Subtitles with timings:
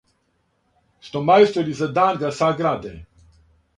[1.09, 2.95] Што мајстори за дан га саграде,